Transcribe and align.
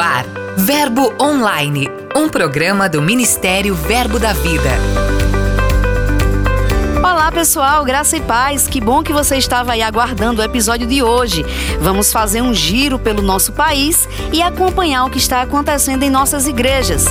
Ar, 0.00 0.24
Verbo 0.56 1.12
Online, 1.20 1.86
um 2.16 2.26
programa 2.26 2.88
do 2.88 3.02
Ministério 3.02 3.74
Verbo 3.74 4.18
da 4.18 4.32
Vida. 4.32 4.70
Olá 6.98 7.30
pessoal, 7.30 7.84
graça 7.84 8.16
e 8.16 8.20
paz, 8.22 8.66
que 8.66 8.80
bom 8.80 9.02
que 9.02 9.12
você 9.12 9.36
estava 9.36 9.72
aí 9.72 9.82
aguardando 9.82 10.40
o 10.40 10.44
episódio 10.44 10.86
de 10.86 11.02
hoje. 11.02 11.44
Vamos 11.80 12.10
fazer 12.10 12.40
um 12.40 12.54
giro 12.54 12.98
pelo 12.98 13.20
nosso 13.20 13.52
país 13.52 14.08
e 14.32 14.40
acompanhar 14.40 15.04
o 15.04 15.10
que 15.10 15.18
está 15.18 15.42
acontecendo 15.42 16.02
em 16.02 16.08
nossas 16.08 16.46
igrejas. 16.46 17.04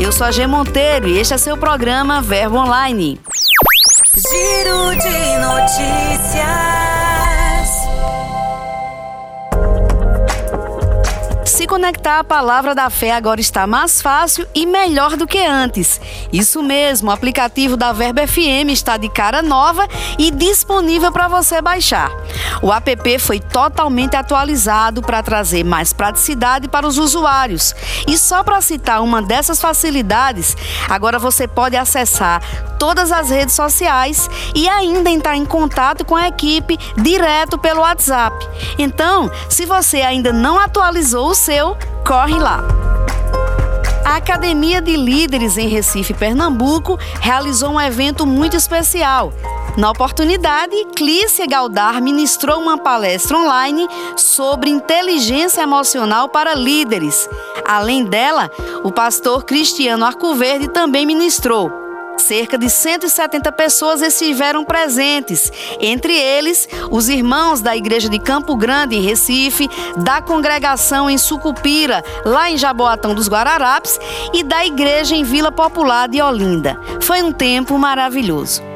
Eu 0.00 0.10
sou 0.10 0.26
a 0.26 0.32
G 0.32 0.48
Monteiro 0.48 1.06
e 1.06 1.18
este 1.18 1.32
é 1.32 1.38
seu 1.38 1.56
programa 1.56 2.20
Verbo 2.20 2.56
Online. 2.56 3.20
Giro 4.16 4.96
de 4.96 5.38
notícias. 5.38 6.87
Conectar 11.68 12.18
à 12.18 12.24
palavra 12.24 12.74
da 12.74 12.88
fé 12.88 13.12
agora 13.12 13.40
está 13.40 13.66
mais 13.66 14.00
fácil 14.00 14.48
e 14.54 14.64
melhor 14.64 15.16
do 15.16 15.26
que 15.26 15.38
antes. 15.38 16.00
Isso 16.32 16.62
mesmo, 16.62 17.10
o 17.10 17.12
aplicativo 17.12 17.76
da 17.76 17.92
Verbo 17.92 18.26
FM 18.26 18.70
está 18.70 18.96
de 18.96 19.08
cara 19.10 19.42
nova 19.42 19.86
e 20.18 20.30
disponível 20.30 21.12
para 21.12 21.28
você 21.28 21.60
baixar. 21.60 22.10
O 22.62 22.72
app 22.72 23.18
foi 23.18 23.38
totalmente 23.38 24.16
atualizado 24.16 25.02
para 25.02 25.22
trazer 25.22 25.62
mais 25.62 25.92
praticidade 25.92 26.68
para 26.68 26.86
os 26.86 26.96
usuários. 26.96 27.74
E 28.06 28.16
só 28.16 28.42
para 28.42 28.62
citar 28.62 29.02
uma 29.02 29.20
dessas 29.20 29.60
facilidades, 29.60 30.56
agora 30.88 31.18
você 31.18 31.46
pode 31.46 31.76
acessar 31.76 32.40
todas 32.78 33.12
as 33.12 33.30
redes 33.30 33.54
sociais 33.54 34.30
e 34.54 34.68
ainda 34.68 35.10
entrar 35.10 35.36
em 35.36 35.44
contato 35.44 36.04
com 36.04 36.14
a 36.16 36.28
equipe 36.28 36.78
direto 36.96 37.58
pelo 37.58 37.80
WhatsApp. 37.80 38.36
Então, 38.78 39.30
se 39.48 39.66
você 39.66 40.02
ainda 40.02 40.32
não 40.32 40.58
atualizou 40.58 41.30
o 41.30 41.34
seu, 41.34 41.76
corre 42.06 42.38
lá. 42.38 42.62
A 44.04 44.16
Academia 44.16 44.80
de 44.80 44.96
Líderes 44.96 45.58
em 45.58 45.68
Recife, 45.68 46.14
Pernambuco, 46.14 46.98
realizou 47.20 47.72
um 47.72 47.80
evento 47.80 48.26
muito 48.26 48.56
especial. 48.56 49.32
Na 49.76 49.90
oportunidade, 49.90 50.74
Clícia 50.96 51.46
Galdar 51.46 52.02
ministrou 52.02 52.58
uma 52.58 52.78
palestra 52.78 53.36
online 53.36 53.86
sobre 54.16 54.70
inteligência 54.70 55.62
emocional 55.62 56.28
para 56.28 56.54
líderes. 56.54 57.28
Além 57.66 58.04
dela, 58.04 58.50
o 58.82 58.90
pastor 58.90 59.44
Cristiano 59.44 60.04
Arcoverde 60.04 60.68
também 60.68 61.06
ministrou. 61.06 61.87
Cerca 62.18 62.58
de 62.58 62.68
170 62.68 63.50
pessoas 63.52 64.02
estiveram 64.02 64.64
presentes, 64.64 65.50
entre 65.80 66.12
eles 66.12 66.68
os 66.90 67.08
irmãos 67.08 67.60
da 67.60 67.76
Igreja 67.76 68.08
de 68.08 68.18
Campo 68.18 68.56
Grande, 68.56 68.96
em 68.96 69.02
Recife, 69.02 69.68
da 69.96 70.20
congregação 70.20 71.08
em 71.08 71.16
Sucupira, 71.16 72.04
lá 72.24 72.50
em 72.50 72.56
Jaboatão 72.56 73.14
dos 73.14 73.28
Guararapes, 73.28 73.98
e 74.34 74.42
da 74.42 74.66
Igreja 74.66 75.14
em 75.14 75.24
Vila 75.24 75.52
Popular 75.52 76.08
de 76.08 76.20
Olinda. 76.20 76.78
Foi 77.00 77.22
um 77.22 77.32
tempo 77.32 77.78
maravilhoso 77.78 78.68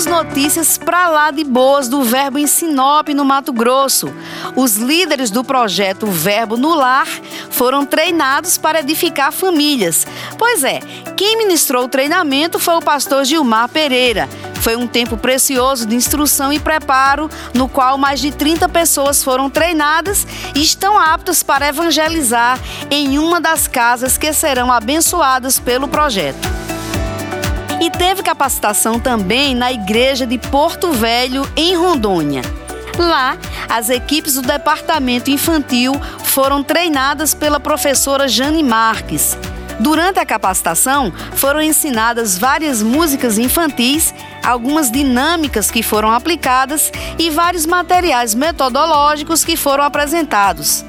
temos 0.00 0.06
notícias 0.06 0.78
para 0.78 1.08
lá 1.08 1.30
de 1.30 1.44
boas 1.44 1.86
do 1.86 2.02
Verbo 2.02 2.38
em 2.38 2.46
Sinop, 2.46 3.08
no 3.08 3.22
Mato 3.22 3.52
Grosso. 3.52 4.10
Os 4.56 4.76
líderes 4.76 5.30
do 5.30 5.44
projeto 5.44 6.06
Verbo 6.06 6.56
no 6.56 6.74
Lar 6.74 7.06
foram 7.50 7.84
treinados 7.84 8.56
para 8.56 8.80
edificar 8.80 9.30
famílias. 9.30 10.06
Pois 10.38 10.64
é, 10.64 10.80
quem 11.16 11.36
ministrou 11.36 11.84
o 11.84 11.88
treinamento 11.88 12.58
foi 12.58 12.76
o 12.76 12.80
pastor 12.80 13.24
Gilmar 13.26 13.68
Pereira. 13.68 14.26
Foi 14.62 14.74
um 14.74 14.86
tempo 14.86 15.18
precioso 15.18 15.84
de 15.84 15.94
instrução 15.94 16.50
e 16.50 16.58
preparo, 16.58 17.28
no 17.52 17.68
qual 17.68 17.98
mais 17.98 18.20
de 18.20 18.30
30 18.30 18.68
pessoas 18.70 19.22
foram 19.22 19.50
treinadas 19.50 20.26
e 20.54 20.62
estão 20.62 20.98
aptas 20.98 21.42
para 21.42 21.68
evangelizar 21.68 22.58
em 22.90 23.18
uma 23.18 23.38
das 23.38 23.68
casas 23.68 24.16
que 24.16 24.32
serão 24.32 24.72
abençoadas 24.72 25.58
pelo 25.58 25.88
projeto. 25.88 26.69
E 27.80 27.90
teve 27.90 28.22
capacitação 28.22 29.00
também 29.00 29.54
na 29.54 29.72
igreja 29.72 30.26
de 30.26 30.36
Porto 30.36 30.92
Velho, 30.92 31.50
em 31.56 31.74
Rondônia. 31.74 32.42
Lá, 32.98 33.38
as 33.68 33.88
equipes 33.88 34.34
do 34.34 34.42
departamento 34.42 35.30
infantil 35.30 35.94
foram 36.24 36.62
treinadas 36.62 37.32
pela 37.32 37.58
professora 37.58 38.28
Jane 38.28 38.62
Marques. 38.62 39.36
Durante 39.80 40.20
a 40.20 40.26
capacitação, 40.26 41.10
foram 41.32 41.62
ensinadas 41.62 42.36
várias 42.36 42.82
músicas 42.82 43.38
infantis, 43.38 44.12
algumas 44.44 44.90
dinâmicas 44.90 45.70
que 45.70 45.82
foram 45.82 46.12
aplicadas 46.12 46.92
e 47.18 47.30
vários 47.30 47.64
materiais 47.64 48.34
metodológicos 48.34 49.42
que 49.42 49.56
foram 49.56 49.82
apresentados. 49.82 50.84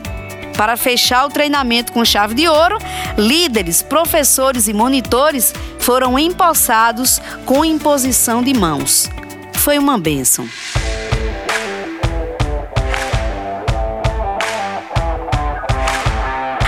Para 0.58 0.76
fechar 0.76 1.26
o 1.26 1.30
treinamento 1.30 1.94
com 1.94 2.04
chave 2.04 2.36
de 2.36 2.48
ouro, 2.50 2.78
líderes, 3.18 3.82
professores 3.82 4.68
e 4.68 4.74
monitores 4.74 5.54
foram 5.82 6.18
empossados 6.18 7.20
com 7.46 7.66
imposição 7.66 8.42
de 8.42 8.54
mãos. 8.54 9.10
Foi 9.56 9.78
uma 9.78 9.98
bênção. 9.98 10.48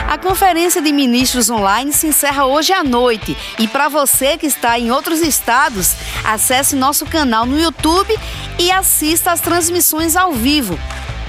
A 0.07 0.17
conferência 0.17 0.81
de 0.81 0.91
ministros 0.91 1.49
online 1.49 1.93
se 1.93 2.07
encerra 2.07 2.45
hoje 2.45 2.73
à 2.73 2.83
noite. 2.83 3.37
E 3.59 3.67
para 3.67 3.87
você 3.87 4.37
que 4.37 4.45
está 4.45 4.77
em 4.77 4.91
outros 4.91 5.21
estados, 5.21 5.95
acesse 6.23 6.75
nosso 6.75 7.05
canal 7.05 7.45
no 7.45 7.59
YouTube 7.59 8.17
e 8.59 8.71
assista 8.71 9.31
às 9.31 9.41
transmissões 9.41 10.15
ao 10.15 10.33
vivo 10.33 10.77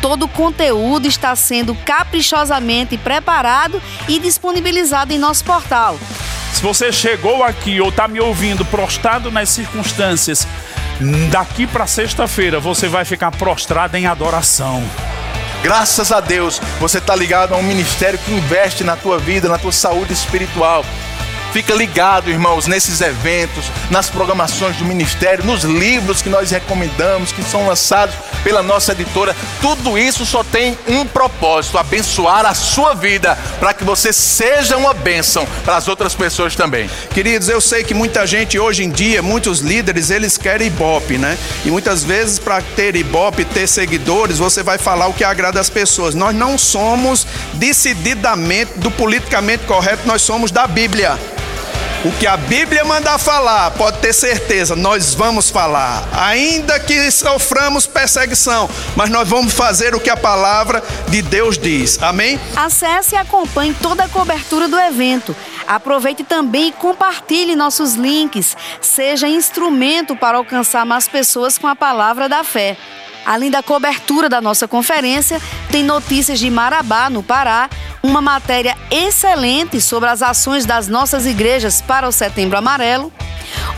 todo 0.05 0.25
o 0.25 0.29
conteúdo 0.29 1.07
está 1.07 1.35
sendo 1.35 1.75
caprichosamente 1.77 2.99
preparado 2.99 3.81
e 4.07 4.19
disponibilizado 4.19 5.15
em 5.15 5.19
nosso 5.19 5.43
portal. 5.47 5.99
Se 6.55 6.63
você 6.63 6.93
chegou 6.93 7.43
aqui 7.43 7.81
ou 7.81 7.89
está 7.89 8.07
me 8.07 8.21
ouvindo 8.21 8.65
prostrado 8.65 9.29
nas 9.29 9.49
circunstâncias, 9.49 10.47
daqui 11.29 11.67
para 11.67 11.85
sexta-feira 11.85 12.61
você 12.61 12.89
vai 12.89 13.05
ficar 13.05 13.33
prostrado 13.33 13.97
em 13.97 14.07
adoração. 14.07 14.83
Graças 15.65 16.13
a 16.13 16.21
Deus, 16.21 16.61
você 16.79 16.99
está 16.99 17.17
ligado 17.17 17.55
a 17.55 17.57
um 17.57 17.63
ministério 17.63 18.19
que 18.21 18.33
investe 18.33 18.85
na 18.85 18.95
tua 18.97 19.19
vida, 19.19 19.49
na 19.49 19.59
tua 19.59 19.73
saúde 19.73 20.13
espiritual. 20.13 20.85
Fica 21.55 21.73
ligado, 21.73 22.29
irmãos, 22.29 22.67
nesses 22.67 23.01
eventos, 23.01 23.67
nas 23.89 24.11
programações 24.11 24.77
do 24.77 24.85
ministério, 24.85 25.45
nos 25.45 25.63
livros 25.63 26.21
que 26.21 26.29
nós 26.29 26.51
recomendamos, 26.51 27.31
que 27.31 27.45
são 27.45 27.69
lançados 27.69 28.17
pela 28.43 28.61
nossa 28.61 28.91
editora. 28.91 29.37
Tudo 29.61 29.97
isso 29.97 30.27
só 30.27 30.43
tem 30.43 30.77
um 30.89 31.07
propósito: 31.07 31.79
abençoar 31.79 32.45
a 32.45 32.55
sua 32.55 32.95
vida, 32.95 33.39
para 33.61 33.73
que 33.73 33.85
você 33.85 34.13
seja 34.13 34.77
uma 34.77 34.93
bênção 34.93 35.47
para 35.65 35.77
as 35.77 35.87
outras 35.87 36.13
pessoas 36.13 36.57
também. 36.57 36.91
Queridos, 37.13 37.49
eu 37.49 37.61
sei 37.61 37.85
que 37.85 37.95
muita 37.95 38.27
gente 38.27 38.59
hoje 38.59 38.83
em 38.83 38.91
dia, 38.91 39.23
muitos 39.23 39.61
líderes, 39.61 40.11
eles 40.11 40.37
querem 40.37 40.67
ibope, 40.67 41.19
né? 41.19 41.39
E 41.65 41.71
muitas 41.71 42.03
vezes, 42.03 42.37
para 42.37 42.61
ter 42.75 42.97
ibope, 42.97 43.45
ter 43.45 43.69
seguidores, 43.69 44.39
você 44.39 44.61
vai 44.61 44.77
falar 44.77 45.07
o 45.07 45.15
que 45.15 45.23
agrada 45.23 45.61
as 45.61 45.71
pessoas. 45.71 46.17
Nós 46.17 46.35
não 46.35 46.59
somos 46.59 47.25
decididamente 47.53 48.73
do 48.79 48.91
politicamente 48.91 49.63
correto, 49.67 50.05
nós 50.05 50.21
somos 50.21 50.51
da 50.51 50.67
Bíblia. 50.67 51.17
O 52.05 52.13
que 52.19 52.27
a 52.27 52.37
Bíblia 52.37 52.85
mandar 52.85 53.19
falar, 53.19 53.71
pode 53.71 53.97
ter 53.97 54.13
certeza, 54.13 54.77
nós 54.77 55.15
vamos 55.15 55.49
falar. 55.49 56.07
Ainda 56.13 56.79
que 56.79 57.11
soframos 57.11 57.87
perseguição, 57.87 58.69
mas 58.95 59.09
nós 59.09 59.27
vamos 59.27 59.55
fazer 59.55 59.95
o 59.95 60.01
que 60.01 60.11
a 60.11 60.17
palavra 60.17 60.83
de 61.09 61.23
Deus 61.23 61.57
diz. 61.57 61.99
Amém? 62.03 62.39
Acesse 62.55 63.15
e 63.15 63.19
acompanhe 63.19 63.75
toda 63.81 64.05
a 64.05 64.09
cobertura 64.09 64.69
do 64.69 64.79
evento. 64.79 65.35
Aproveite 65.67 66.23
também 66.23 66.69
e 66.69 66.73
compartilhe 66.73 67.57
nossos 67.57 67.95
links. 67.95 68.55
Seja 68.83 69.27
instrumento 69.27 70.15
para 70.15 70.37
alcançar 70.37 70.85
mais 70.85 71.09
pessoas 71.09 71.57
com 71.57 71.67
a 71.67 71.75
palavra 71.75 72.29
da 72.29 72.45
fé. 72.45 72.77
Além 73.25 73.51
da 73.51 73.63
cobertura 73.63 74.29
da 74.29 74.43
nossa 74.43 74.69
conferência, 74.69 75.41
tem 75.71 75.83
notícias 75.83 76.39
de 76.39 76.51
Marabá, 76.51 77.09
no 77.09 77.23
Pará, 77.23 77.71
uma 78.05 78.21
matéria 78.21 78.77
excelente 78.91 79.81
sobre 79.81 80.11
as 80.11 80.21
ações 80.21 80.67
das 80.67 80.87
nossas 80.89 81.25
igrejas 81.25 81.81
para 81.81 82.07
o 82.07 82.13
Setembro 82.13 82.59
Amarelo, 82.59 83.11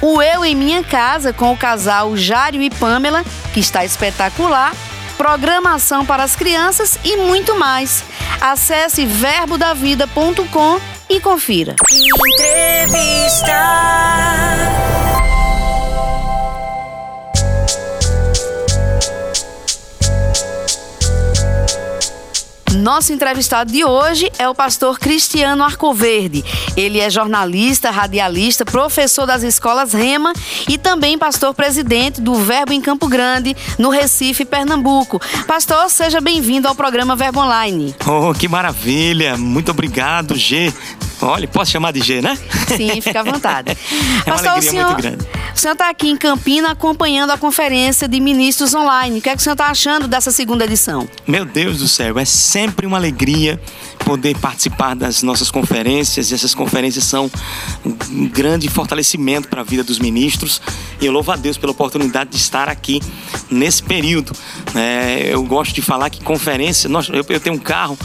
o 0.02 0.20
Eu 0.20 0.44
em 0.44 0.56
Minha 0.56 0.82
Casa 0.82 1.32
com 1.32 1.52
o 1.52 1.56
casal 1.56 2.16
Jário 2.16 2.60
e 2.60 2.68
Pamela, 2.68 3.24
que 3.54 3.60
está 3.60 3.84
espetacular, 3.84 4.74
programação 5.16 6.04
para 6.04 6.24
as 6.24 6.34
crianças 6.34 6.98
e 7.04 7.16
muito 7.16 7.54
mais. 7.54 8.02
Acesse 8.40 9.06
verbodavida.com 9.06 10.80
e 11.08 11.20
confira. 11.20 11.76
Entrevista. 12.34 13.54
Nosso 22.76 23.12
entrevistado 23.12 23.72
de 23.72 23.84
hoje 23.84 24.30
é 24.38 24.46
o 24.48 24.54
pastor 24.54 24.98
Cristiano 24.98 25.64
Arcoverde. 25.64 26.44
Ele 26.76 27.00
é 27.00 27.08
jornalista, 27.08 27.90
radialista, 27.90 28.64
professor 28.66 29.26
das 29.26 29.42
escolas 29.42 29.94
Rema 29.94 30.32
e 30.68 30.76
também 30.76 31.16
pastor 31.16 31.54
presidente 31.54 32.20
do 32.20 32.34
Verbo 32.34 32.72
em 32.72 32.80
Campo 32.80 33.08
Grande, 33.08 33.56
no 33.78 33.88
Recife, 33.88 34.44
Pernambuco. 34.44 35.18
Pastor, 35.46 35.88
seja 35.88 36.20
bem-vindo 36.20 36.68
ao 36.68 36.74
programa 36.74 37.16
Verbo 37.16 37.40
Online. 37.40 37.94
Oh, 38.06 38.34
que 38.34 38.46
maravilha! 38.46 39.38
Muito 39.38 39.70
obrigado, 39.70 40.36
G. 40.36 40.72
Olha, 41.20 41.48
posso 41.48 41.70
chamar 41.70 41.92
de 41.92 42.00
G, 42.00 42.20
né? 42.20 42.36
Sim, 42.76 43.00
fica 43.00 43.20
à 43.20 43.22
vontade. 43.22 43.70
é 44.26 44.30
uma 44.30 44.34
Pastor, 44.34 44.48
alegria 44.48 44.70
o 44.70 44.72
senhor, 44.72 44.86
muito 44.86 45.02
grande. 45.02 45.26
O 45.54 45.58
senhor 45.58 45.72
está 45.72 45.88
aqui 45.88 46.08
em 46.08 46.16
Campina 46.16 46.70
acompanhando 46.70 47.30
a 47.30 47.38
conferência 47.38 48.06
de 48.06 48.20
ministros 48.20 48.74
online. 48.74 49.18
O 49.18 49.22
que 49.22 49.30
é 49.30 49.32
que 49.32 49.40
o 49.40 49.42
senhor 49.42 49.54
está 49.54 49.66
achando 49.66 50.06
dessa 50.06 50.30
segunda 50.30 50.64
edição? 50.64 51.08
Meu 51.26 51.44
Deus 51.44 51.78
do 51.78 51.88
céu, 51.88 52.18
é 52.18 52.24
sempre 52.24 52.86
uma 52.86 52.98
alegria 52.98 53.60
poder 54.06 54.38
participar 54.38 54.94
das 54.94 55.24
nossas 55.24 55.50
conferências. 55.50 56.30
E 56.30 56.34
essas 56.34 56.54
conferências 56.54 57.02
são 57.02 57.28
um 57.84 58.28
grande 58.28 58.68
fortalecimento 58.68 59.48
para 59.48 59.62
a 59.62 59.64
vida 59.64 59.82
dos 59.82 59.98
ministros. 59.98 60.62
E 61.00 61.06
eu 61.06 61.12
louvo 61.12 61.32
a 61.32 61.36
Deus 61.36 61.58
pela 61.58 61.72
oportunidade 61.72 62.30
de 62.30 62.36
estar 62.36 62.68
aqui 62.68 63.02
nesse 63.50 63.82
período. 63.82 64.32
É, 64.76 65.30
eu 65.32 65.42
gosto 65.42 65.74
de 65.74 65.82
falar 65.82 66.08
que 66.08 66.22
conferência, 66.22 66.88
nós, 66.88 67.08
eu, 67.08 67.26
eu 67.28 67.40
tenho 67.40 67.56
um 67.56 67.58
carro 67.58 67.98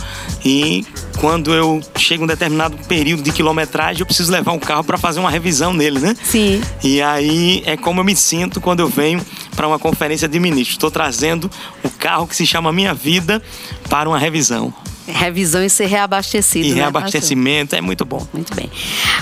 e 0.43 0.83
quando 1.19 1.53
eu 1.53 1.79
chego 1.95 2.23
um 2.23 2.27
determinado 2.27 2.75
período 2.87 3.21
de 3.21 3.31
quilometragem, 3.31 3.99
eu 3.99 4.05
preciso 4.07 4.31
levar 4.31 4.53
um 4.53 4.59
carro 4.59 4.83
para 4.83 4.97
fazer 4.97 5.19
uma 5.19 5.29
revisão 5.29 5.71
nele, 5.71 5.99
né? 5.99 6.17
Sim. 6.23 6.59
E 6.83 6.99
aí 6.99 7.61
é 7.63 7.77
como 7.77 7.99
eu 7.99 8.03
me 8.03 8.15
sinto 8.15 8.59
quando 8.59 8.79
eu 8.79 8.87
venho 8.87 9.23
para 9.55 9.67
uma 9.67 9.77
conferência 9.77 10.27
de 10.27 10.39
ministros. 10.39 10.77
Estou 10.77 10.89
trazendo 10.89 11.49
o 11.83 11.89
carro 11.91 12.25
que 12.25 12.35
se 12.35 12.47
chama 12.47 12.73
Minha 12.73 12.95
Vida 12.95 13.39
para 13.87 14.09
uma 14.09 14.17
revisão. 14.17 14.73
Revisão 15.11 15.63
e 15.63 15.69
ser 15.69 15.87
reabastecido. 15.87 16.67
E 16.67 16.69
né, 16.69 16.75
reabastecimento 16.75 17.75
é 17.75 17.81
muito 17.81 18.05
bom. 18.05 18.21
pastor? 18.21 18.27
Muito 18.33 18.55
bem. 18.55 18.69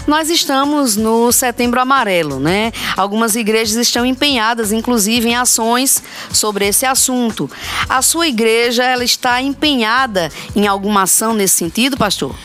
Nós 0.08 0.30
estamos 0.30 0.96
no 0.96 1.32
Setembro 1.32 1.80
Amarelo, 1.80 2.40
né? 2.40 2.72
Algumas 2.96 3.36
igrejas 3.36 3.76
estão 3.76 4.06
empenhadas, 4.06 4.72
inclusive, 4.72 5.30
em 5.30 5.36
ações 5.36 6.02
sobre 6.32 6.68
esse 6.68 6.86
assunto. 6.86 7.50
A 7.88 8.02
sua 8.02 8.28
igreja, 8.28 8.84
ela 8.84 9.04
está 9.04 9.42
empenhada 9.42 10.32
em 10.56 10.68
alguma 10.68 11.04
ação 11.04 11.34
nesse 11.34 11.56
sentido, 11.56 11.98
pastor? 11.98 12.36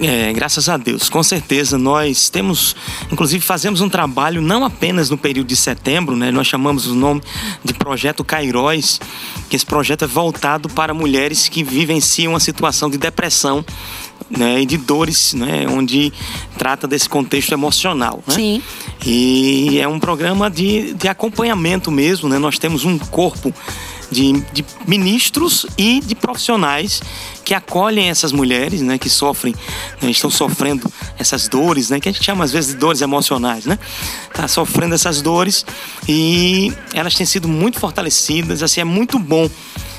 É, 0.00 0.32
graças 0.32 0.68
a 0.68 0.76
Deus, 0.76 1.08
com 1.08 1.22
certeza 1.22 1.76
nós 1.78 2.28
temos, 2.28 2.76
inclusive 3.10 3.44
fazemos 3.44 3.80
um 3.80 3.88
trabalho 3.88 4.40
não 4.40 4.64
apenas 4.64 5.10
no 5.10 5.18
período 5.18 5.48
de 5.48 5.56
setembro, 5.56 6.16
né? 6.16 6.30
Nós 6.30 6.46
chamamos 6.46 6.86
o 6.86 6.94
nome 6.94 7.22
de 7.64 7.74
Projeto 7.74 8.24
Cairóis, 8.24 9.00
que 9.48 9.56
esse 9.56 9.66
projeto 9.66 10.04
é 10.04 10.06
voltado 10.06 10.68
para 10.68 10.94
mulheres 10.94 11.48
que 11.48 11.62
vivenciam 11.62 12.32
uma 12.32 12.40
situação 12.40 12.88
de 12.88 12.98
depressão 12.98 13.64
né, 14.30 14.62
e 14.62 14.66
de 14.66 14.76
dores, 14.76 15.34
né, 15.34 15.66
onde 15.68 16.12
trata 16.56 16.86
desse 16.86 17.08
contexto 17.08 17.52
emocional. 17.52 18.22
Né? 18.26 18.34
Sim. 18.34 18.62
E 19.04 19.78
é 19.80 19.88
um 19.88 19.98
programa 19.98 20.50
de, 20.50 20.94
de 20.94 21.08
acompanhamento 21.08 21.90
mesmo, 21.90 22.28
né? 22.28 22.38
Nós 22.38 22.58
temos 22.58 22.84
um 22.84 22.98
corpo 22.98 23.52
de, 24.14 24.32
de 24.52 24.64
ministros 24.86 25.66
e 25.76 26.00
de 26.00 26.14
profissionais 26.14 27.02
que 27.44 27.52
acolhem 27.52 28.08
essas 28.08 28.32
mulheres, 28.32 28.80
né, 28.80 28.96
que 28.96 29.10
sofrem, 29.10 29.54
né, 30.00 30.10
estão 30.10 30.30
sofrendo 30.30 30.90
essas 31.18 31.48
dores, 31.48 31.90
né, 31.90 32.00
que 32.00 32.08
a 32.08 32.12
gente 32.12 32.24
chama 32.24 32.44
às 32.44 32.52
vezes 32.52 32.72
de 32.72 32.76
dores 32.78 33.02
emocionais, 33.02 33.66
né, 33.66 33.78
tá 34.32 34.46
sofrendo 34.46 34.94
essas 34.94 35.20
dores 35.20 35.66
e 36.08 36.72
elas 36.94 37.14
têm 37.14 37.26
sido 37.26 37.48
muito 37.48 37.80
fortalecidas, 37.80 38.62
assim 38.62 38.80
é 38.80 38.84
muito 38.84 39.18
bom 39.18 39.50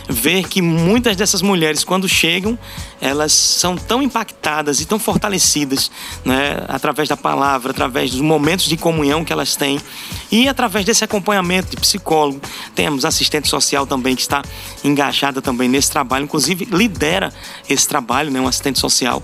ver 0.08 0.48
que 0.48 0.62
muitas 0.62 1.16
dessas 1.16 1.42
mulheres, 1.42 1.84
quando 1.84 2.08
chegam, 2.08 2.58
elas 3.02 3.34
são 3.34 3.76
tão 3.76 4.02
impactadas 4.02 4.80
e 4.80 4.86
tão 4.86 4.98
fortalecidas, 4.98 5.92
né, 6.24 6.64
através 6.68 7.10
da 7.10 7.18
palavra, 7.18 7.72
através 7.72 8.12
dos 8.12 8.22
momentos 8.22 8.66
de 8.66 8.78
comunhão 8.78 9.24
que 9.24 9.34
elas 9.34 9.56
têm 9.56 9.80
e 10.32 10.48
através 10.48 10.86
desse 10.86 11.04
acompanhamento 11.04 11.72
de 11.72 11.78
psicólogo. 11.78 12.42
Temos 12.74 13.06
assistente 13.06 13.48
social 13.48 13.86
também 13.86 14.16
que 14.16 14.22
está 14.22 14.42
engajada 14.84 15.42
também 15.42 15.68
nesse 15.68 15.92
trabalho, 15.92 16.26
inclusive 16.26 16.66
lidera 16.72 17.34
esse 17.70 17.88
trabalho, 17.88 18.32
né, 18.32 18.40
um 18.40 18.48
assistente 18.48 18.80
social. 18.80 19.22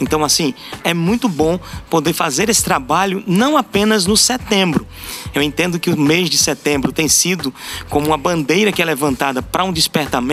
Então, 0.00 0.24
assim, 0.24 0.54
é 0.82 0.94
muito 0.94 1.28
bom 1.28 1.58
poder 1.88 2.12
fazer 2.12 2.48
esse 2.48 2.62
trabalho 2.62 3.22
não 3.26 3.56
apenas 3.56 4.06
no 4.06 4.16
setembro. 4.16 4.86
Eu 5.34 5.42
entendo 5.42 5.78
que 5.78 5.90
o 5.90 5.96
mês 5.98 6.30
de 6.30 6.38
setembro 6.38 6.92
tem 6.92 7.08
sido 7.08 7.52
como 7.88 8.06
uma 8.06 8.16
bandeira 8.16 8.72
que 8.72 8.80
é 8.80 8.84
levantada 8.84 9.42
para 9.42 9.64
um 9.64 9.72
despertamento, 9.72 10.23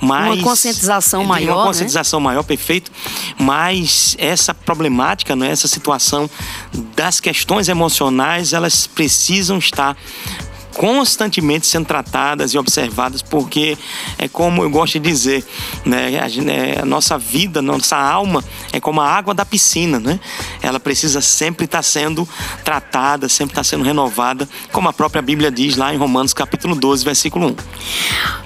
mas 0.00 0.34
Uma 0.34 0.44
conscientização 0.44 1.22
É, 1.22 1.26
maior, 1.26 1.54
uma 1.54 1.62
né? 1.62 1.66
conscientização 1.68 2.20
maior, 2.20 2.42
perfeito. 2.42 2.90
Mas 3.38 4.14
essa 4.18 4.52
problemática, 4.54 5.34
né, 5.34 5.50
essa 5.50 5.66
situação 5.68 6.28
das 6.94 7.20
questões 7.20 7.68
emocionais, 7.68 8.52
elas 8.52 8.86
precisam 8.86 9.58
estar 9.58 9.96
constantemente 10.74 11.66
sendo 11.66 11.86
tratadas 11.86 12.52
e 12.52 12.58
observadas, 12.58 13.22
porque 13.22 13.78
é 14.18 14.28
como 14.28 14.62
eu 14.62 14.70
gosto 14.70 14.94
de 14.94 15.08
dizer, 15.08 15.44
né, 15.84 16.18
a, 16.18 16.52
é, 16.52 16.80
a 16.82 16.84
nossa 16.84 17.16
vida, 17.16 17.62
nossa 17.62 17.96
alma 17.96 18.44
é 18.72 18.80
como 18.80 19.00
a 19.00 19.08
água 19.08 19.32
da 19.32 19.44
piscina, 19.44 20.00
né? 20.00 20.20
Ela 20.60 20.80
precisa 20.80 21.20
sempre 21.20 21.64
estar 21.64 21.82
sendo 21.82 22.28
tratada, 22.64 23.28
sempre 23.28 23.52
estar 23.52 23.64
sendo 23.64 23.84
renovada, 23.84 24.48
como 24.72 24.88
a 24.88 24.92
própria 24.92 25.22
Bíblia 25.22 25.50
diz 25.50 25.76
lá 25.76 25.94
em 25.94 25.96
Romanos 25.96 26.34
capítulo 26.34 26.74
12, 26.74 27.04
versículo 27.04 27.48
1. 27.48 27.56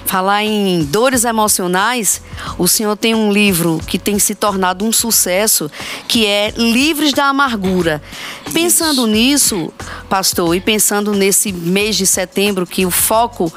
Falar 0.05 0.43
em 0.43 0.83
dores 0.85 1.23
emocionais, 1.23 2.19
o 2.57 2.67
senhor 2.67 2.97
tem 2.97 3.13
um 3.13 3.31
livro 3.31 3.79
que 3.85 3.99
tem 3.99 4.17
se 4.17 4.33
tornado 4.33 4.83
um 4.83 4.91
sucesso, 4.91 5.69
que 6.07 6.25
é 6.25 6.51
Livres 6.57 7.13
da 7.13 7.25
Amargura. 7.25 8.01
Pensando 8.51 9.05
nisso, 9.05 9.71
pastor, 10.09 10.55
e 10.55 10.59
pensando 10.59 11.13
nesse 11.13 11.51
mês 11.51 11.95
de 11.95 12.07
setembro 12.19 12.67
que 12.67 12.85
o 12.85 12.91
foco 12.91 13.51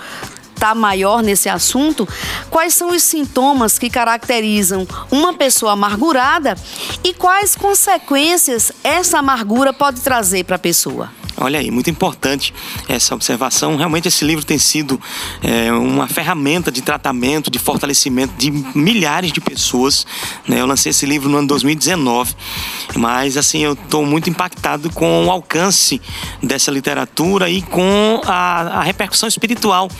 está 0.55 0.73
maior 0.73 1.20
nesse 1.25 1.49
assunto, 1.49 2.09
quais 2.49 2.73
são 2.73 2.91
os 2.91 3.03
sintomas 3.03 3.76
que 3.76 3.91
caracterizam 3.91 4.87
uma 5.11 5.35
pessoa 5.35 5.73
amargurada 5.73 6.56
e 7.03 7.12
quais 7.12 7.56
consequências 7.56 8.70
essa 8.85 9.19
amargura 9.19 9.73
pode 9.73 10.00
trazer 10.00 10.44
para 10.44 10.55
a 10.55 10.61
pessoa? 10.61 11.11
Olha 11.43 11.59
aí, 11.59 11.73
muito 11.73 11.91
importante 11.91 12.55
essa 12.89 13.15
observação. 13.17 13.75
Realmente 13.77 14.06
esse 14.06 14.25
livro 14.25 14.44
tem 14.44 14.59
sido 14.59 15.00
é, 15.43 15.73
uma 15.73 16.06
ferramenta 16.06 16.71
de 16.71 16.83
tratamento, 16.83 17.50
de 17.50 17.59
fortalecimento 17.59 18.33
de 18.39 18.50
milhares 18.50 19.33
de 19.33 19.41
pessoas. 19.41 20.06
né? 20.47 20.61
Eu 20.61 20.67
lancei 20.67 20.91
esse 20.91 21.05
livro 21.05 21.29
no 21.29 21.39
ano 21.39 21.49
2019, 21.49 22.35
mas 22.94 23.37
assim 23.37 23.59
eu 23.65 23.73
estou 23.73 24.06
muito 24.06 24.31
impactado 24.31 24.89
com 24.91 25.27
o 25.27 25.31
alcance 25.33 26.00
dessa 26.41 26.71
literatura 26.71 27.50
e 27.50 27.61
com 27.61 28.21
a, 28.25 28.79
a 28.79 28.83
repercussão 28.83 29.29
espiritual 29.29 29.91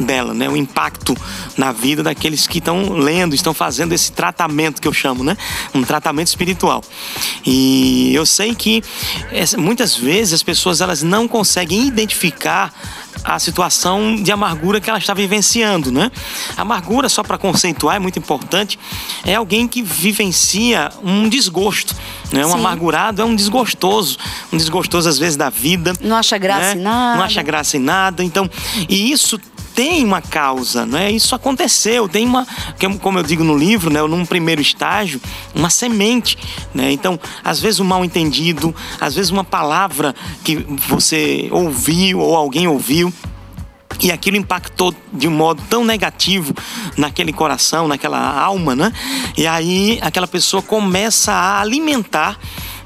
dela, 0.00 0.32
né? 0.32 0.48
O 0.48 0.56
impacto 0.56 1.16
na 1.56 1.72
vida 1.72 2.02
daqueles 2.04 2.46
que 2.46 2.58
estão 2.58 2.92
lendo, 2.92 3.34
estão 3.34 3.52
fazendo 3.52 3.92
esse 3.92 4.12
tratamento 4.12 4.80
que 4.80 4.86
eu 4.86 4.92
chamo, 4.92 5.24
né? 5.24 5.36
Um 5.74 5.82
tratamento 5.82 6.28
espiritual. 6.28 6.82
E 7.44 8.14
eu 8.14 8.24
sei 8.24 8.54
que 8.54 8.82
essa- 9.32 9.58
muitas 9.58 9.96
vezes 9.96 10.34
as 10.34 10.42
pessoas 10.42 10.80
elas 10.80 10.91
não 11.00 11.28
conseguem 11.28 11.86
identificar 11.86 12.74
a 13.24 13.38
situação 13.38 14.16
de 14.16 14.32
amargura 14.32 14.80
que 14.80 14.90
ela 14.90 14.98
está 14.98 15.14
vivenciando, 15.14 15.92
né? 15.92 16.10
Amargura, 16.56 17.08
só 17.08 17.22
para 17.22 17.38
conceituar, 17.38 17.96
é 17.96 17.98
muito 17.98 18.18
importante, 18.18 18.78
é 19.24 19.34
alguém 19.34 19.68
que 19.68 19.80
vivencia 19.82 20.90
um 21.04 21.28
desgosto, 21.28 21.94
né? 22.32 22.44
Um 22.44 22.50
Sim. 22.50 22.54
amargurado 22.54 23.22
é 23.22 23.24
um 23.24 23.36
desgostoso, 23.36 24.18
um 24.52 24.56
desgostoso 24.56 25.08
às 25.08 25.18
vezes 25.18 25.36
da 25.36 25.50
vida. 25.50 25.92
Não 26.00 26.16
acha 26.16 26.36
graça 26.36 26.74
né? 26.74 26.80
em 26.80 26.82
nada. 26.82 27.16
Não 27.16 27.24
acha 27.24 27.42
graça 27.42 27.76
em 27.76 27.80
nada. 27.80 28.24
Então, 28.24 28.50
e 28.88 29.12
isso 29.12 29.38
tem 29.74 30.04
uma 30.04 30.20
causa, 30.20 30.84
né? 30.86 31.10
Isso 31.10 31.34
aconteceu, 31.34 32.08
tem 32.08 32.26
uma, 32.26 32.46
que- 32.78 32.98
como 32.98 33.18
eu 33.18 33.22
digo 33.22 33.42
no 33.44 33.56
livro, 33.56 33.90
né, 33.90 34.02
num 34.02 34.24
primeiro 34.26 34.60
estágio, 34.60 35.20
uma 35.54 35.70
semente, 35.70 36.36
né? 36.74 36.92
Então, 36.92 37.18
às 37.42 37.60
vezes 37.60 37.80
um 37.80 37.84
mal 37.84 38.04
entendido, 38.04 38.74
às 39.00 39.14
vezes 39.14 39.30
uma 39.30 39.44
palavra 39.44 40.14
que 40.44 40.56
você 40.88 41.48
ouviu 41.50 42.18
ou 42.20 42.36
alguém 42.36 42.66
ouviu 42.68 43.12
e 44.00 44.10
aquilo 44.10 44.36
impactou 44.36 44.94
de 45.12 45.28
um 45.28 45.30
modo 45.30 45.62
tão 45.68 45.84
negativo 45.84 46.54
naquele 46.96 47.32
coração, 47.32 47.86
naquela 47.86 48.18
alma, 48.18 48.74
né? 48.74 48.92
E 49.36 49.46
aí 49.46 49.98
aquela 50.02 50.26
pessoa 50.26 50.62
começa 50.62 51.32
a 51.32 51.60
alimentar 51.60 52.38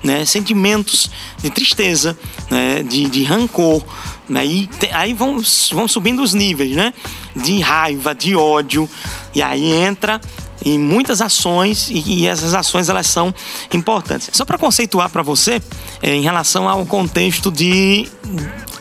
né, 0.02 0.24
sentimentos 0.24 1.10
de 1.42 1.50
tristeza, 1.50 2.16
né, 2.50 2.82
de, 2.82 3.08
de 3.08 3.24
rancor, 3.24 3.82
né, 4.28 4.44
e 4.44 4.66
te- 4.66 4.90
aí 4.92 5.12
vão, 5.14 5.38
vão 5.72 5.86
subindo 5.88 6.22
os 6.22 6.34
níveis, 6.34 6.74
né, 6.74 6.92
de 7.34 7.60
raiva, 7.60 8.14
de 8.14 8.34
ódio, 8.34 8.88
e 9.34 9.42
aí 9.42 9.72
entra 9.72 10.20
em 10.64 10.78
muitas 10.78 11.20
ações 11.20 11.88
e, 11.90 12.22
e 12.22 12.26
essas 12.26 12.54
ações 12.54 12.88
elas 12.88 13.06
são 13.06 13.32
importantes. 13.72 14.30
Só 14.32 14.44
para 14.44 14.58
conceituar 14.58 15.10
para 15.10 15.22
você, 15.22 15.62
eh, 16.02 16.14
em 16.16 16.22
relação 16.22 16.68
ao 16.68 16.84
contexto 16.86 17.52
de 17.52 18.08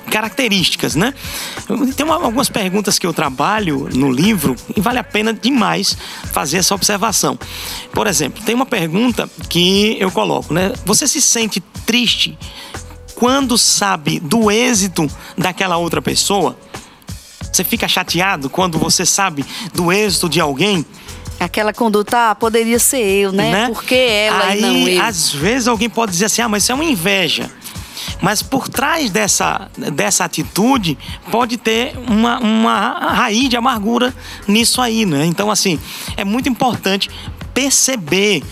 características, 0.10 0.96
né? 0.96 1.14
Tem 1.96 2.06
uma, 2.06 2.16
algumas 2.16 2.48
perguntas 2.48 2.98
que 2.98 3.06
eu 3.06 3.14
trabalho 3.14 3.90
no 3.94 4.12
livro 4.12 4.56
e 4.75 4.80
vale 4.80 5.00
a 5.00 5.04
pena 5.04 5.34
demais 5.34 5.98
fazer 6.32 6.58
essa 6.58 6.74
observação. 6.74 7.38
Por 7.92 8.08
exemplo, 8.08 8.42
tem 8.44 8.56
uma 8.56 8.66
pergunta 8.66 9.30
que 9.50 9.98
eu 10.00 10.10
coloco, 10.12 10.54
né? 10.54 10.72
Você 10.86 11.08
se 11.08 11.22
sente 11.22 11.60
triste 11.86 12.38
quando 13.15 13.57
sabe 13.57 14.19
do 14.19 14.51
êxito 14.51 15.10
daquela 15.38 15.77
outra 15.77 16.01
pessoa? 16.01 16.57
Você 17.51 17.63
fica 17.63 17.88
chateado 17.88 18.50
quando 18.50 18.77
você 18.77 19.05
sabe 19.05 19.45
do 19.74 19.91
êxito 19.91 20.27
de 20.27 20.41
alguém? 20.41 20.86
Aquela 21.39 21.74
conduta 21.74 22.31
ah, 22.31 22.36
poderia 22.36 22.79
ser 22.79 23.01
eu, 23.01 23.31
né? 23.31 23.51
né? 23.51 23.67
Porque 23.67 23.95
ela 23.95 24.45
Aí, 24.45 24.60
e 24.60 24.62
não 24.62 24.88
eu. 24.88 25.01
Às 25.01 25.31
vezes 25.31 25.67
alguém 25.67 25.89
pode 25.89 26.12
dizer 26.12 26.25
assim: 26.25 26.41
ah, 26.41 26.50
mas 26.50 26.63
isso 26.63 26.72
é 26.72 26.75
uma 26.75 26.86
inveja. 26.86 27.50
Mas 28.22 28.41
por 28.41 28.67
trás 28.69 29.10
dessa, 29.10 29.69
dessa 29.93 30.25
atitude 30.25 30.98
pode 31.31 31.57
ter 31.57 31.98
uma, 32.07 32.39
uma 32.39 32.89
raiz 33.13 33.50
de 33.50 33.57
amargura 33.57 34.13
nisso 34.48 34.81
aí, 34.81 35.05
né? 35.05 35.25
Então, 35.25 35.51
assim, 35.51 35.79
é 36.15 36.24
muito 36.24 36.48
importante 36.48 37.10
perceber 37.53 38.43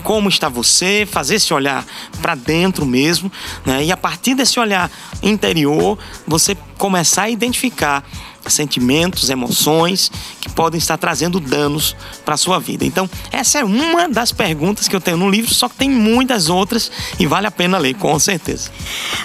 como 0.00 0.28
está 0.28 0.48
você, 0.48 1.06
fazer 1.10 1.36
esse 1.36 1.52
olhar 1.52 1.84
para 2.20 2.34
dentro 2.34 2.84
mesmo, 2.84 3.30
né? 3.64 3.84
E 3.84 3.92
a 3.92 3.96
partir 3.96 4.34
desse 4.34 4.58
olhar 4.58 4.90
interior, 5.22 5.98
você 6.26 6.56
começar 6.76 7.22
a 7.22 7.30
identificar 7.30 8.04
sentimentos, 8.48 9.28
emoções 9.28 10.10
que 10.40 10.48
podem 10.48 10.78
estar 10.78 10.96
trazendo 10.96 11.38
danos 11.38 11.94
para 12.24 12.34
a 12.34 12.38
sua 12.38 12.58
vida. 12.58 12.84
Então, 12.84 13.08
essa 13.30 13.58
é 13.58 13.64
uma 13.64 14.08
das 14.08 14.32
perguntas 14.32 14.88
que 14.88 14.96
eu 14.96 15.00
tenho 15.00 15.18
no 15.18 15.28
livro, 15.28 15.52
só 15.52 15.68
que 15.68 15.76
tem 15.76 15.90
muitas 15.90 16.48
outras 16.48 16.90
e 17.18 17.26
vale 17.26 17.46
a 17.46 17.50
pena 17.50 17.76
ler, 17.76 17.94
com 17.94 18.18
certeza. 18.18 18.70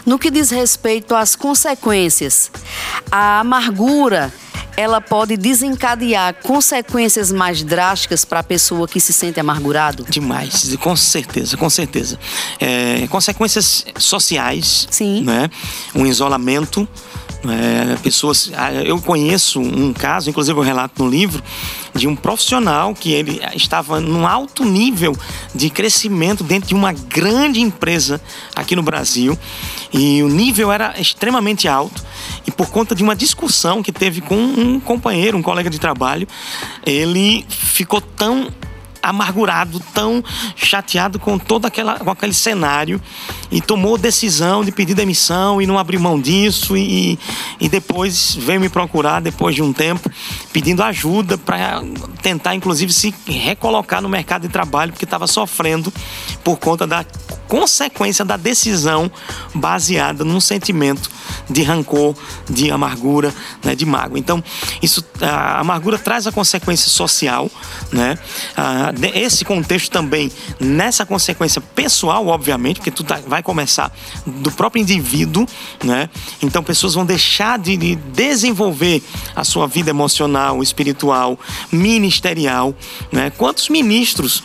No 0.05 0.19
que 0.19 0.29
diz 0.29 0.49
respeito 0.49 1.15
às 1.15 1.35
consequências, 1.35 2.51
a 3.09 3.39
amargura 3.39 4.33
ela 4.77 4.99
pode 4.99 5.37
desencadear 5.37 6.35
consequências 6.41 7.31
mais 7.31 7.63
drásticas 7.63 8.25
para 8.25 8.39
a 8.39 8.43
pessoa 8.43 8.87
que 8.87 8.99
se 8.99 9.13
sente 9.13 9.39
amargurado? 9.39 10.05
Demais, 10.09 10.75
com 10.77 10.95
certeza, 10.95 11.57
com 11.57 11.69
certeza. 11.69 12.19
É, 12.59 13.07
consequências 13.07 13.85
sociais, 13.97 14.87
Sim. 14.91 15.23
Né? 15.23 15.49
um 15.93 16.05
isolamento, 16.05 16.87
é, 17.49 17.95
pessoas, 17.97 18.51
ah, 18.55 18.73
eu 18.73 18.99
conheço 19.01 19.59
um 19.59 19.93
caso, 19.93 20.29
inclusive 20.29 20.57
eu 20.57 20.63
relato 20.63 21.03
no 21.03 21.09
livro, 21.09 21.43
de 21.93 22.07
um 22.07 22.15
profissional 22.15 22.93
que 22.93 23.11
ele 23.11 23.39
estava 23.53 24.01
num 24.01 24.27
alto 24.27 24.65
nível 24.65 25.15
de 25.53 25.69
crescimento 25.69 26.43
dentro 26.43 26.67
de 26.67 26.75
uma 26.75 26.91
grande 26.91 27.61
empresa 27.61 28.19
aqui 28.55 28.75
no 28.75 28.83
Brasil 28.83 29.37
e 29.93 30.21
o 30.23 30.27
nível 30.27 30.71
era 30.71 30.99
extremamente 30.99 31.67
alto 31.67 32.03
e 32.45 32.51
por 32.51 32.69
conta 32.69 32.93
de 32.93 33.03
uma 33.03 33.15
discussão 33.15 33.81
que 33.81 33.91
teve 33.91 34.21
com 34.21 34.35
um 34.35 34.64
companheiro, 34.79 35.37
um 35.37 35.41
colega 35.41 35.69
de 35.69 35.79
trabalho, 35.79 36.27
ele 36.85 37.45
ficou 37.49 38.01
tão 38.01 38.51
amargurado, 39.09 39.79
tão 39.93 40.23
chateado 40.55 41.19
com 41.19 41.37
todo 41.37 41.65
aquela, 41.65 41.99
com 41.99 42.09
aquele 42.09 42.33
cenário 42.33 43.01
e 43.51 43.61
tomou 43.61 43.97
decisão 43.97 44.63
de 44.63 44.71
pedir 44.71 44.93
demissão 44.93 45.61
e 45.61 45.67
não 45.67 45.77
abriu 45.77 45.99
mão 45.99 46.19
disso 46.19 46.75
e, 46.75 47.17
e 47.59 47.69
depois 47.69 48.35
veio 48.35 48.59
me 48.59 48.69
procurar 48.69 49.21
depois 49.21 49.55
de 49.55 49.61
um 49.61 49.71
tempo 49.71 50.09
pedindo 50.51 50.83
ajuda 50.83 51.37
para 51.37 51.83
tentar 52.21 52.55
inclusive 52.55 52.91
se 52.91 53.13
recolocar 53.27 54.01
no 54.01 54.09
mercado 54.09 54.43
de 54.43 54.49
trabalho 54.49 54.91
porque 54.91 55.05
estava 55.05 55.27
sofrendo 55.27 55.93
por 56.43 56.57
conta 56.57 56.87
da 56.87 57.05
consequência 57.47 58.25
da 58.25 58.37
decisão 58.37 59.09
baseada 59.53 60.23
num 60.23 60.39
sentimento 60.39 61.09
de 61.49 61.63
rancor, 61.63 62.15
de 62.49 62.71
amargura, 62.71 63.33
né, 63.63 63.75
de 63.75 63.85
mágoa. 63.85 64.17
Então, 64.17 64.43
isso, 64.81 65.05
a 65.21 65.59
amargura 65.59 65.97
traz 65.97 66.27
a 66.27 66.31
consequência 66.31 66.89
social, 66.89 67.49
né? 67.91 68.17
Esse 69.13 69.45
contexto 69.45 69.91
também, 69.91 70.31
nessa 70.59 71.05
consequência 71.05 71.61
pessoal, 71.61 72.27
obviamente, 72.27 72.77
porque 72.77 72.91
tudo 72.91 73.07
tá, 73.07 73.19
vai 73.27 73.41
começar 73.41 73.91
do 74.25 74.51
próprio 74.51 74.81
indivíduo, 74.81 75.45
né? 75.83 76.09
Então, 76.41 76.63
pessoas 76.63 76.93
vão 76.93 77.05
deixar 77.05 77.57
de, 77.59 77.77
de 77.77 77.95
desenvolver 77.95 79.03
a 79.35 79.43
sua 79.43 79.67
vida 79.67 79.89
emocional, 79.89 80.61
espiritual, 80.61 81.39
ministerial, 81.71 82.75
né? 83.11 83.31
Quantos 83.37 83.69
ministros 83.69 84.43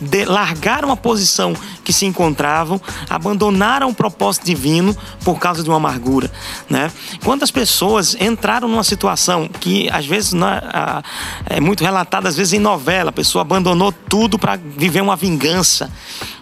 de, 0.00 0.24
largaram 0.24 0.90
a 0.90 0.96
posição 0.96 1.54
que 1.84 1.92
se 1.92 2.06
encontravam, 2.06 2.80
abandonaram 3.08 3.88
o 3.90 3.94
propósito 3.94 4.44
divino 4.44 4.96
por 5.24 5.38
causa 5.38 5.62
de 5.62 5.68
uma 5.68 5.76
amargura, 5.76 6.30
né? 6.68 6.90
Quantas 7.24 7.50
pessoas 7.50 8.16
entraram 8.20 8.68
numa 8.68 8.84
situação 8.84 9.48
que 9.48 9.88
às 9.90 10.06
vezes 10.06 10.32
é, 10.34 11.56
é 11.56 11.60
muito 11.60 11.82
relatada 11.82 12.28
às 12.28 12.36
vezes 12.36 12.52
em 12.52 12.58
novela, 12.58 13.10
a 13.10 13.12
pessoa 13.12 13.42
abandonou 13.42 13.81
tudo 13.90 14.38
para 14.38 14.56
viver 14.56 15.00
uma 15.00 15.16
vingança, 15.16 15.90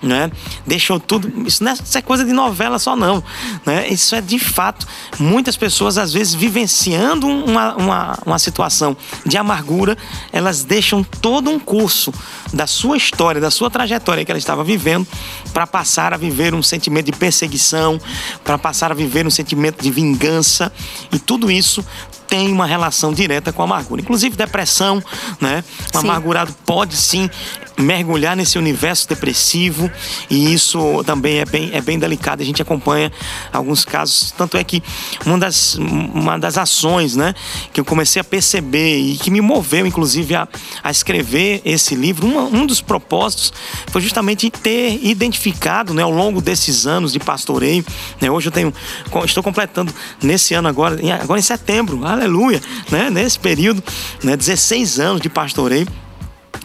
né? 0.03 0.31
Deixou 0.67 0.99
tudo, 0.99 1.47
isso 1.47 1.63
não 1.63 1.73
é 1.73 2.03
coisa 2.03 2.25
de 2.25 2.33
novela 2.33 2.79
só 2.79 2.97
não, 2.97 3.23
né? 3.65 3.89
Isso 3.89 4.15
é 4.15 4.21
de 4.21 4.39
fato 4.39 4.87
muitas 5.19 5.57
pessoas 5.57 5.97
às 5.97 6.13
vezes 6.13 6.35
vivenciando 6.35 7.27
uma, 7.27 7.77
uma, 7.77 8.19
uma 8.27 8.39
situação 8.39 8.97
de 9.25 9.37
amargura, 9.37 9.97
elas 10.33 10.65
deixam 10.65 11.03
todo 11.05 11.51
um 11.51 11.59
curso 11.59 12.13
da 12.53 12.67
sua 12.67 12.97
história, 12.97 13.41
da 13.41 13.51
sua 13.51 13.71
trajetória 13.71 14.25
que 14.25 14.33
ela 14.33 14.39
estava 14.39 14.65
vivendo 14.65 15.07
para 15.53 15.67
passar 15.67 16.13
a 16.13 16.17
viver 16.17 16.55
um 16.55 16.63
sentimento 16.63 17.07
de 17.07 17.13
perseguição, 17.13 18.01
para 18.43 18.59
passar 18.59 18.91
a 18.91 18.95
viver 18.95 19.27
um 19.27 19.31
sentimento 19.31 19.83
de 19.83 19.91
vingança 19.91 20.73
e 21.13 21.19
tudo 21.19 21.51
isso 21.51 21.85
tem 22.31 22.53
uma 22.53 22.65
relação 22.65 23.13
direta 23.13 23.53
com 23.53 23.61
a 23.61 23.65
amargura. 23.65 24.01
Inclusive 24.01 24.37
depressão, 24.37 25.03
né? 25.41 25.65
O 25.93 25.99
amargurado 25.99 26.55
pode 26.65 26.97
sim 26.97 27.29
mergulhar 27.81 28.37
nesse 28.37 28.59
universo 28.59 29.09
depressivo 29.09 29.91
e 30.29 30.53
isso 30.53 31.03
também 31.05 31.39
é 31.39 31.45
bem, 31.45 31.71
é 31.73 31.81
bem 31.81 31.99
delicado. 31.99 32.43
A 32.43 32.45
gente 32.45 32.63
acompanha 32.63 33.11
alguns 33.53 33.85
casos. 33.85 34.33
Tanto 34.33 34.57
é 34.57 34.65
que 34.65 34.83
uma 35.27 35.39
das, 35.39 35.75
uma 35.75 36.39
das 36.39 36.59
ações 36.59 37.17
né, 37.17 37.35
que 37.73 37.81
eu 37.81 37.85
comecei 37.85 38.21
a 38.21 38.25
perceber 38.25 38.99
e 38.99 39.17
que 39.17 39.31
me 39.31 39.41
moveu, 39.41 39.87
inclusive, 39.87 40.35
a, 40.35 40.47
a 40.83 40.91
escrever 40.91 41.61
esse 41.65 41.95
livro, 41.95 42.27
uma, 42.27 42.43
um 42.43 42.67
dos 42.67 42.81
propósitos 42.81 43.53
foi 43.89 44.01
justamente 44.01 44.51
ter 44.51 45.01
identificado 45.03 45.95
né, 45.95 46.03
ao 46.03 46.11
longo 46.11 46.41
desses 46.41 46.87
anos 46.87 47.13
de 47.13 47.19
pastoreio. 47.19 47.85
Né, 48.21 48.31
hoje 48.31 48.49
eu 48.49 48.53
tenho, 48.53 48.73
estou 49.25 49.43
completando 49.43 49.93
nesse 50.23 50.55
ano 50.55 50.69
agora, 50.69 50.99
agora 51.21 51.39
em 51.39 51.43
setembro, 51.43 52.05
aleluia, 52.05 52.61
né, 52.91 53.11
nesse 53.11 53.39
período, 53.39 53.83
né, 54.23 54.37
16 54.37 55.01
anos 55.01 55.21
de 55.21 55.29
pastoreio. 55.29 55.87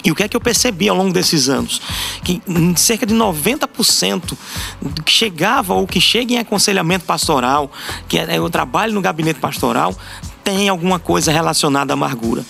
E 0.05 0.11
o 0.11 0.15
que 0.15 0.21
é 0.21 0.27
que 0.27 0.37
eu 0.37 0.41
percebi 0.41 0.87
ao 0.87 0.95
longo 0.95 1.11
desses 1.11 1.49
anos? 1.49 1.81
Que 2.23 2.39
cerca 2.77 3.07
de 3.07 3.15
90% 3.15 4.37
que 5.03 5.11
chegava 5.11 5.73
ou 5.73 5.87
que 5.87 5.99
chega 5.99 6.33
em 6.33 6.37
aconselhamento 6.37 7.05
pastoral, 7.05 7.71
que 8.07 8.19
é 8.19 8.39
o 8.39 8.47
trabalho 8.47 8.93
no 8.93 9.01
gabinete 9.01 9.39
pastoral, 9.39 9.97
tem 10.43 10.69
alguma 10.69 10.99
coisa 10.99 11.31
relacionada 11.31 11.91
à 11.91 11.95
amargura. 11.95 12.45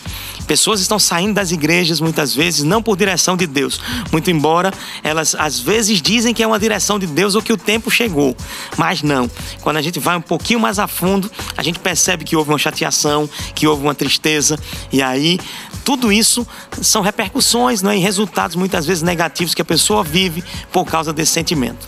Pessoas 0.45 0.81
estão 0.81 0.99
saindo 0.99 1.33
das 1.33 1.51
igrejas 1.51 1.99
muitas 2.01 2.35
vezes 2.35 2.63
não 2.63 2.83
por 2.83 2.97
direção 2.97 3.37
de 3.37 3.47
Deus, 3.47 3.79
muito 4.11 4.29
embora 4.29 4.71
elas 5.01 5.33
às 5.33 5.59
vezes 5.59 6.01
dizem 6.01 6.33
que 6.33 6.43
é 6.43 6.47
uma 6.47 6.59
direção 6.59 6.99
de 6.99 7.07
Deus 7.07 7.35
ou 7.35 7.41
que 7.41 7.53
o 7.53 7.57
tempo 7.57 7.89
chegou, 7.89 8.35
mas 8.77 9.01
não. 9.01 9.31
Quando 9.61 9.77
a 9.77 9.81
gente 9.81 9.99
vai 9.99 10.15
um 10.17 10.21
pouquinho 10.21 10.59
mais 10.59 10.77
a 10.77 10.87
fundo, 10.87 11.31
a 11.57 11.63
gente 11.63 11.79
percebe 11.79 12.25
que 12.25 12.35
houve 12.35 12.51
uma 12.51 12.59
chateação, 12.59 13.29
que 13.55 13.65
houve 13.65 13.81
uma 13.81 13.95
tristeza 13.95 14.59
e 14.91 15.01
aí 15.01 15.39
tudo 15.85 16.11
isso 16.11 16.45
são 16.81 17.03
repercussões 17.03 17.83
né, 17.83 17.95
e 17.95 17.99
resultados 17.99 18.55
muitas 18.55 18.85
vezes 18.87 19.03
negativos 19.03 19.53
que 19.53 19.61
a 19.61 19.65
pessoa 19.65 20.03
vive 20.03 20.43
por 20.71 20.83
causa 20.83 21.13
desse 21.13 21.31
sentimento. 21.31 21.85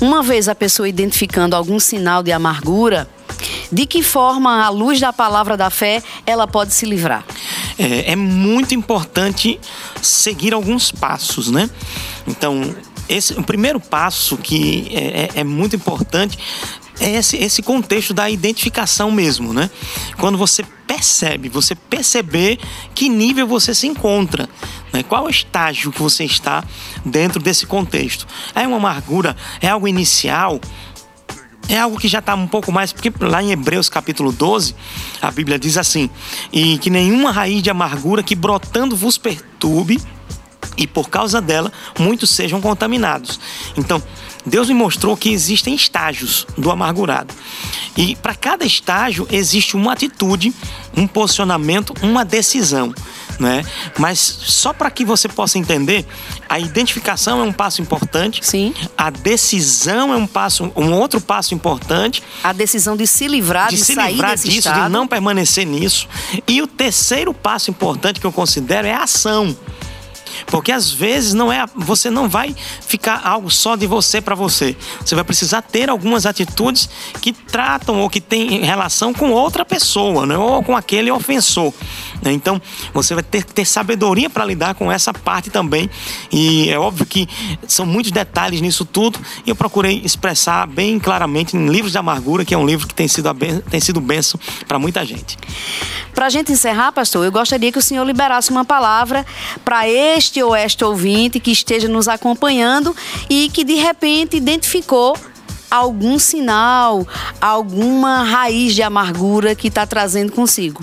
Uma 0.00 0.22
vez 0.22 0.48
a 0.48 0.54
pessoa 0.54 0.88
identificando 0.88 1.56
algum 1.56 1.80
sinal 1.80 2.22
de 2.22 2.30
amargura, 2.30 3.08
de 3.70 3.84
que 3.84 4.02
forma, 4.02 4.64
à 4.64 4.68
luz 4.68 5.00
da 5.00 5.12
palavra 5.12 5.56
da 5.56 5.70
fé, 5.70 6.02
ela 6.24 6.46
pode 6.46 6.72
se 6.72 6.86
livrar? 6.86 7.24
É, 7.76 8.12
é 8.12 8.16
muito 8.16 8.74
importante 8.74 9.58
seguir 10.00 10.54
alguns 10.54 10.92
passos, 10.92 11.50
né? 11.50 11.68
Então, 12.26 12.74
esse, 13.08 13.34
o 13.34 13.42
primeiro 13.42 13.80
passo 13.80 14.36
que 14.36 14.88
é, 14.92 14.98
é, 14.98 15.30
é 15.40 15.44
muito 15.44 15.74
importante 15.74 16.38
é 17.00 17.16
esse, 17.16 17.36
esse 17.36 17.62
contexto 17.62 18.14
da 18.14 18.30
identificação 18.30 19.10
mesmo, 19.10 19.52
né? 19.52 19.68
Quando 20.18 20.38
você 20.38 20.64
percebe, 20.94 21.48
você 21.48 21.74
perceber 21.74 22.58
que 22.94 23.08
nível 23.08 23.46
você 23.48 23.74
se 23.74 23.86
encontra, 23.86 24.48
né? 24.92 25.02
qual 25.02 25.28
estágio 25.28 25.90
que 25.90 26.00
você 26.00 26.24
está 26.24 26.62
dentro 27.04 27.42
desse 27.42 27.66
contexto. 27.66 28.26
É 28.54 28.66
uma 28.66 28.76
amargura, 28.76 29.36
é 29.60 29.68
algo 29.68 29.88
inicial, 29.88 30.60
é 31.68 31.78
algo 31.78 31.98
que 31.98 32.06
já 32.06 32.20
está 32.20 32.34
um 32.36 32.46
pouco 32.46 32.70
mais, 32.70 32.92
porque 32.92 33.12
lá 33.20 33.42
em 33.42 33.50
Hebreus 33.50 33.88
capítulo 33.88 34.30
12, 34.30 34.74
a 35.20 35.30
Bíblia 35.32 35.58
diz 35.58 35.76
assim: 35.76 36.08
E 36.52 36.78
que 36.78 36.90
nenhuma 36.90 37.32
raiz 37.32 37.60
de 37.62 37.70
amargura 37.70 38.22
que 38.22 38.36
brotando 38.36 38.96
vos 38.96 39.18
perturbe, 39.18 40.00
e 40.76 40.86
por 40.86 41.08
causa 41.08 41.40
dela 41.40 41.72
muitos 41.98 42.30
sejam 42.30 42.60
contaminados. 42.60 43.38
Então, 43.76 44.02
Deus 44.46 44.68
me 44.68 44.74
mostrou 44.74 45.16
que 45.16 45.30
existem 45.30 45.74
estágios 45.74 46.46
do 46.56 46.70
amargurado. 46.70 47.32
E 47.96 48.14
para 48.16 48.34
cada 48.34 48.64
estágio 48.64 49.26
existe 49.30 49.74
uma 49.76 49.92
atitude, 49.92 50.52
um 50.96 51.06
posicionamento, 51.06 51.94
uma 52.02 52.24
decisão. 52.24 52.92
Né? 53.40 53.64
Mas 53.98 54.18
só 54.20 54.72
para 54.72 54.90
que 54.90 55.04
você 55.04 55.28
possa 55.28 55.58
entender, 55.58 56.06
a 56.48 56.60
identificação 56.60 57.40
é 57.40 57.42
um 57.42 57.52
passo 57.52 57.80
importante. 57.80 58.40
Sim. 58.44 58.74
A 58.96 59.10
decisão 59.10 60.12
é 60.12 60.16
um 60.16 60.26
passo, 60.26 60.70
um 60.76 60.92
outro 60.92 61.20
passo 61.20 61.54
importante. 61.54 62.22
A 62.42 62.52
decisão 62.52 62.96
de 62.96 63.06
se 63.06 63.26
livrar, 63.26 63.70
de, 63.70 63.76
de 63.76 63.84
se 63.84 63.94
sair 63.94 64.12
livrar 64.12 64.32
desse 64.32 64.48
disso, 64.48 64.68
estado. 64.68 64.84
de 64.84 64.92
não 64.92 65.06
permanecer 65.06 65.66
nisso. 65.66 66.06
E 66.46 66.62
o 66.62 66.66
terceiro 66.66 67.32
passo 67.32 67.70
importante 67.70 68.20
que 68.20 68.26
eu 68.26 68.32
considero 68.32 68.86
é 68.86 68.92
a 68.92 69.02
ação. 69.02 69.56
Porque 70.46 70.72
às 70.72 70.90
vezes 70.90 71.34
não 71.34 71.52
é, 71.52 71.64
você 71.74 72.10
não 72.10 72.28
vai 72.28 72.54
ficar 72.80 73.20
algo 73.24 73.50
só 73.50 73.76
de 73.76 73.86
você 73.86 74.20
para 74.20 74.34
você. 74.34 74.76
Você 75.04 75.14
vai 75.14 75.24
precisar 75.24 75.62
ter 75.62 75.88
algumas 75.90 76.26
atitudes 76.26 76.88
que 77.20 77.32
tratam 77.32 78.00
ou 78.00 78.10
que 78.10 78.20
têm 78.20 78.64
relação 78.64 79.12
com 79.12 79.30
outra 79.30 79.64
pessoa, 79.64 80.26
né? 80.26 80.36
ou 80.36 80.62
com 80.62 80.76
aquele 80.76 81.10
ofensor. 81.10 81.72
Né? 82.24 82.32
Então, 82.32 82.60
você 82.92 83.14
vai 83.14 83.22
ter 83.22 83.44
que 83.44 83.52
ter 83.52 83.64
sabedoria 83.64 84.28
para 84.30 84.44
lidar 84.44 84.74
com 84.74 84.90
essa 84.90 85.12
parte 85.12 85.50
também. 85.50 85.88
E 86.32 86.70
é 86.70 86.78
óbvio 86.78 87.06
que 87.06 87.28
são 87.68 87.84
muitos 87.84 88.10
detalhes 88.10 88.60
nisso 88.60 88.84
tudo. 88.84 89.18
E 89.46 89.50
eu 89.50 89.54
procurei 89.56 90.00
expressar 90.04 90.66
bem 90.66 90.98
claramente 90.98 91.56
em 91.56 91.68
Livros 91.68 91.92
de 91.92 91.98
Amargura, 91.98 92.44
que 92.44 92.54
é 92.54 92.58
um 92.58 92.66
livro 92.66 92.86
que 92.86 92.94
tem 92.94 93.06
sido, 93.06 93.28
tem 93.70 93.80
sido 93.80 94.00
bênção 94.00 94.40
para 94.66 94.78
muita 94.78 95.04
gente. 95.04 95.36
Para 96.14 96.26
a 96.26 96.30
gente 96.30 96.52
encerrar, 96.52 96.92
pastor, 96.92 97.24
eu 97.24 97.32
gostaria 97.32 97.72
que 97.72 97.78
o 97.78 97.82
senhor 97.82 98.04
liberasse 98.04 98.50
uma 98.50 98.64
palavra 98.64 99.26
para 99.64 99.88
este 99.88 100.42
ou 100.42 100.54
esta 100.54 100.86
ouvinte 100.86 101.40
que 101.40 101.50
esteja 101.50 101.88
nos 101.88 102.08
acompanhando 102.08 102.94
e 103.28 103.50
que 103.50 103.64
de 103.64 103.74
repente 103.74 104.36
identificou 104.36 105.16
algum 105.70 106.18
sinal, 106.20 107.06
alguma 107.40 108.22
raiz 108.22 108.74
de 108.74 108.82
amargura 108.82 109.56
que 109.56 109.68
está 109.68 109.84
trazendo 109.84 110.30
consigo. 110.30 110.80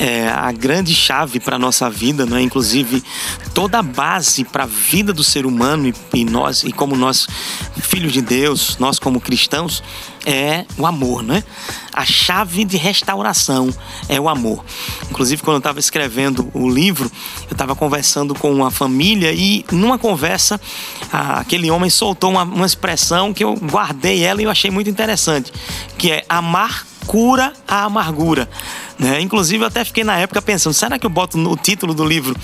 É, 0.00 0.26
a 0.28 0.50
grande 0.50 0.94
chave 0.94 1.38
para 1.38 1.56
a 1.56 1.58
nossa 1.58 1.90
vida, 1.90 2.24
não 2.24 2.38
é? 2.38 2.40
inclusive 2.40 3.04
toda 3.52 3.80
a 3.80 3.82
base 3.82 4.44
para 4.44 4.64
a 4.64 4.66
vida 4.66 5.12
do 5.12 5.22
ser 5.22 5.44
humano 5.44 5.86
e, 5.88 5.94
e 6.14 6.24
nós, 6.24 6.64
e 6.64 6.72
como 6.72 6.96
nós, 6.96 7.26
filhos 7.82 8.10
de 8.10 8.22
Deus, 8.22 8.78
nós 8.78 8.98
como 8.98 9.20
cristãos, 9.20 9.82
é 10.24 10.64
o 10.78 10.86
amor, 10.86 11.22
né? 11.22 11.44
A 11.92 12.04
chave 12.04 12.64
de 12.64 12.76
restauração 12.76 13.70
é 14.08 14.20
o 14.20 14.28
amor. 14.28 14.64
Inclusive, 15.10 15.42
quando 15.42 15.56
eu 15.56 15.58
estava 15.58 15.78
escrevendo 15.78 16.50
o 16.54 16.68
livro, 16.68 17.10
eu 17.48 17.52
estava 17.52 17.74
conversando 17.74 18.34
com 18.34 18.52
uma 18.52 18.70
família 18.70 19.32
e, 19.32 19.64
numa 19.72 19.98
conversa, 19.98 20.60
aquele 21.10 21.70
homem 21.70 21.90
soltou 21.90 22.30
uma, 22.30 22.42
uma 22.42 22.66
expressão 22.66 23.34
que 23.34 23.44
eu 23.44 23.54
guardei 23.54 24.22
ela 24.22 24.40
e 24.40 24.44
eu 24.44 24.50
achei 24.50 24.70
muito 24.70 24.88
interessante, 24.88 25.52
que 25.98 26.10
é 26.10 26.24
amar 26.28 26.86
cura 27.06 27.52
a 27.66 27.84
amargura. 27.84 28.48
Né? 29.00 29.18
Inclusive, 29.22 29.64
eu 29.64 29.68
até 29.68 29.82
fiquei 29.82 30.04
na 30.04 30.18
época 30.18 30.42
pensando: 30.42 30.74
será 30.74 30.98
que 30.98 31.06
eu 31.06 31.10
boto 31.10 31.38
no 31.38 31.56
título 31.56 31.94
do 31.94 32.04
livro 32.04 32.36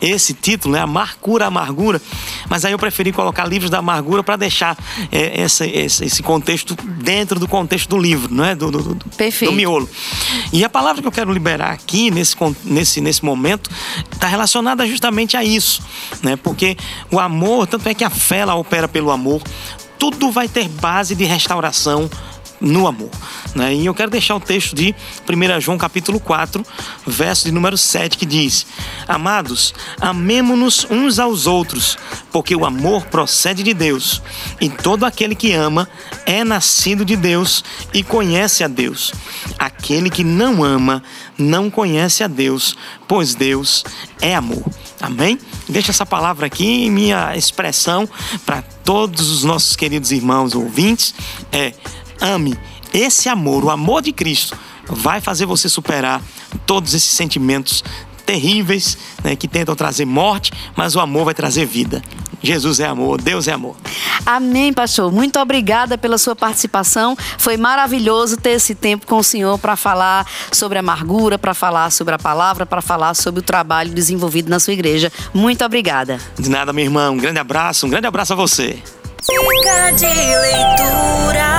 esse 0.00 0.34
título, 0.34 0.74
né? 0.74 0.80
Amar 0.80 1.14
cura 1.20 1.44
a 1.44 1.48
amargura? 1.48 2.02
Mas 2.48 2.64
aí 2.64 2.72
eu 2.72 2.78
preferi 2.80 3.12
colocar 3.12 3.46
Livros 3.46 3.70
da 3.70 3.78
Amargura 3.78 4.24
para 4.24 4.34
deixar 4.34 4.76
é, 5.12 5.40
essa- 5.42 5.64
esse, 5.66 6.04
esse 6.04 6.20
contexto 6.20 6.74
dentro 6.74 7.38
do 7.38 7.46
contexto 7.46 7.88
do 7.90 7.96
livro, 7.96 8.34
não 8.34 8.44
é? 8.44 8.56
Do, 8.56 8.72
do, 8.72 8.94
do, 8.94 9.04
Perfeito. 9.16 9.52
do 9.52 9.56
miolo. 9.56 9.88
E 10.52 10.64
a 10.64 10.68
palavra 10.68 11.00
que 11.00 11.06
eu 11.06 11.12
quero 11.12 11.32
liberar 11.32 11.70
aqui, 11.70 12.10
nesse, 12.10 12.34
nesse, 12.64 13.00
nesse 13.00 13.24
momento, 13.24 13.70
está 14.12 14.26
relacionada 14.26 14.84
justamente 14.88 15.36
a 15.36 15.44
isso, 15.44 15.80
né? 16.24 16.34
Porque 16.34 16.76
o 17.08 17.20
amor, 17.20 17.68
tanto 17.68 17.88
é 17.88 17.94
que 17.94 18.02
a 18.02 18.10
fé 18.10 18.38
ela 18.38 18.56
opera 18.56 18.88
pelo 18.88 19.12
amor, 19.12 19.40
tudo 19.96 20.32
vai 20.32 20.48
ter 20.48 20.68
base 20.68 21.14
de 21.14 21.24
restauração 21.24 22.10
no 22.60 22.86
amor. 22.86 23.10
Né? 23.54 23.74
E 23.74 23.86
eu 23.86 23.94
quero 23.94 24.10
deixar 24.10 24.36
o 24.36 24.40
texto 24.40 24.74
de 24.74 24.94
1 25.28 25.60
João 25.60 25.78
capítulo 25.78 26.20
4, 26.20 26.64
verso 27.06 27.46
de 27.46 27.52
número 27.52 27.76
7, 27.76 28.18
que 28.18 28.26
diz: 28.26 28.66
Amados, 29.08 29.74
amemo-nos 30.00 30.86
uns 30.90 31.18
aos 31.18 31.46
outros, 31.46 31.96
porque 32.30 32.54
o 32.54 32.64
amor 32.64 33.06
procede 33.06 33.62
de 33.62 33.74
Deus, 33.74 34.22
e 34.60 34.68
todo 34.68 35.04
aquele 35.04 35.34
que 35.34 35.52
ama 35.52 35.88
é 36.26 36.44
nascido 36.44 37.04
de 37.04 37.16
Deus 37.16 37.64
e 37.92 38.02
conhece 38.02 38.62
a 38.62 38.68
Deus. 38.68 39.12
Aquele 39.58 40.10
que 40.10 40.22
não 40.22 40.62
ama 40.62 41.02
não 41.38 41.70
conhece 41.70 42.22
a 42.22 42.26
Deus, 42.26 42.76
pois 43.08 43.34
Deus 43.34 43.84
é 44.20 44.34
amor. 44.34 44.64
Amém? 45.00 45.38
Deixa 45.66 45.90
essa 45.90 46.04
palavra 46.04 46.46
aqui, 46.46 46.90
minha 46.90 47.34
expressão 47.34 48.08
para 48.44 48.62
todos 48.84 49.30
os 49.30 49.44
nossos 49.44 49.74
queridos 49.74 50.12
irmãos 50.12 50.54
ouvintes 50.54 51.14
é 51.50 51.72
ame. 52.20 52.58
Esse 52.92 53.28
amor, 53.28 53.64
o 53.64 53.70
amor 53.70 54.02
de 54.02 54.12
Cristo, 54.12 54.56
vai 54.86 55.20
fazer 55.20 55.46
você 55.46 55.68
superar 55.68 56.20
todos 56.66 56.94
esses 56.94 57.10
sentimentos 57.10 57.84
terríveis 58.26 58.96
né, 59.24 59.34
que 59.34 59.48
tentam 59.48 59.74
trazer 59.74 60.04
morte, 60.04 60.52
mas 60.76 60.94
o 60.94 61.00
amor 61.00 61.24
vai 61.24 61.34
trazer 61.34 61.66
vida. 61.66 62.02
Jesus 62.42 62.80
é 62.80 62.86
amor, 62.86 63.20
Deus 63.20 63.48
é 63.48 63.52
amor. 63.52 63.76
Amém, 64.24 64.72
pastor. 64.72 65.12
Muito 65.12 65.38
obrigada 65.38 65.98
pela 65.98 66.16
sua 66.16 66.34
participação. 66.34 67.16
Foi 67.38 67.56
maravilhoso 67.56 68.36
ter 68.36 68.50
esse 68.50 68.74
tempo 68.74 69.06
com 69.06 69.18
o 69.18 69.24
senhor 69.24 69.58
para 69.58 69.76
falar 69.76 70.26
sobre 70.52 70.78
a 70.78 70.80
amargura, 70.80 71.38
para 71.38 71.52
falar 71.52 71.90
sobre 71.90 72.14
a 72.14 72.18
palavra, 72.18 72.64
para 72.64 72.80
falar 72.80 73.14
sobre 73.14 73.40
o 73.40 73.42
trabalho 73.42 73.92
desenvolvido 73.92 74.48
na 74.48 74.58
sua 74.58 74.72
igreja. 74.72 75.12
Muito 75.34 75.64
obrigada. 75.64 76.18
De 76.38 76.48
nada, 76.48 76.72
meu 76.72 76.84
irmão. 76.84 77.14
Um 77.14 77.18
grande 77.18 77.38
abraço, 77.38 77.86
um 77.86 77.90
grande 77.90 78.06
abraço 78.06 78.32
a 78.32 78.36
você. 78.36 78.78
Dica 79.22 79.90
de 79.96 80.06
leitura. 80.06 81.49